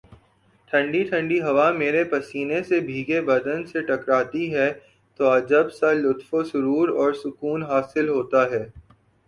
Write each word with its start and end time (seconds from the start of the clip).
ٹھنڈی 0.71 1.01
ٹھنڈی 1.03 1.39
ہوا 1.41 1.69
میرے 1.73 2.03
پسینے 2.11 2.61
سے 2.63 2.79
بھیگے 2.87 3.19
بدن 3.21 3.65
سے 3.65 3.81
ٹکراتی 3.87 4.45
ہے 4.55 4.67
تو 5.19 5.31
عجب 5.31 5.65
سا 5.73 5.91
لطف 5.95 6.33
و 6.33 6.43
سرو 6.43 6.77
ر 6.85 6.97
اور 6.99 7.11
سکون 7.23 7.59
حاصل 7.63 8.09
ہوتا 8.09 8.41
ہے 8.51 8.63